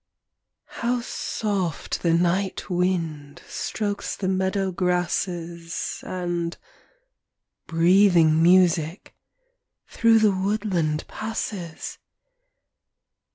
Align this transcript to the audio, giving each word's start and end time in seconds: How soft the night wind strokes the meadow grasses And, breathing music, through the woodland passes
How 0.81 1.01
soft 1.01 2.01
the 2.01 2.11
night 2.11 2.71
wind 2.71 3.43
strokes 3.47 4.15
the 4.15 4.27
meadow 4.27 4.71
grasses 4.71 6.03
And, 6.07 6.57
breathing 7.67 8.41
music, 8.41 9.13
through 9.85 10.17
the 10.17 10.31
woodland 10.31 11.05
passes 11.07 11.99